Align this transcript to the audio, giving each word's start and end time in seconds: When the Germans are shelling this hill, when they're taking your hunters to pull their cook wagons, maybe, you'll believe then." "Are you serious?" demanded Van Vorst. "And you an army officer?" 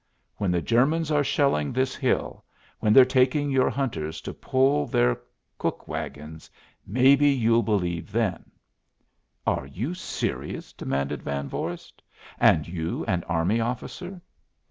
When 0.37 0.49
the 0.49 0.63
Germans 0.63 1.11
are 1.11 1.23
shelling 1.23 1.71
this 1.71 1.95
hill, 1.95 2.43
when 2.79 2.91
they're 2.91 3.05
taking 3.05 3.51
your 3.51 3.69
hunters 3.69 4.19
to 4.21 4.33
pull 4.33 4.87
their 4.87 5.21
cook 5.59 5.87
wagons, 5.87 6.49
maybe, 6.87 7.29
you'll 7.29 7.61
believe 7.61 8.11
then." 8.11 8.49
"Are 9.45 9.67
you 9.67 9.93
serious?" 9.93 10.73
demanded 10.73 11.21
Van 11.21 11.47
Vorst. 11.47 12.01
"And 12.39 12.67
you 12.67 13.05
an 13.05 13.23
army 13.25 13.59
officer?" 13.61 14.19